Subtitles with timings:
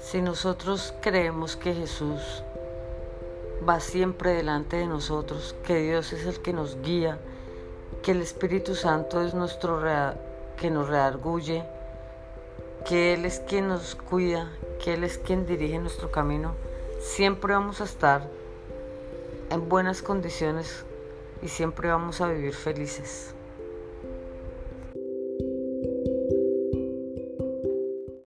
[0.00, 2.42] Si nosotros creemos que Jesús
[3.68, 7.18] va siempre delante de nosotros, que Dios es el que nos guía,
[8.02, 9.82] que el Espíritu Santo es nuestro
[10.56, 11.64] que nos redarguye,
[12.86, 14.50] que Él es quien nos cuida,
[14.82, 16.54] que Él es quien dirige nuestro camino,
[17.00, 18.22] siempre vamos a estar
[19.50, 20.84] en buenas condiciones
[21.42, 23.34] y siempre vamos a vivir felices.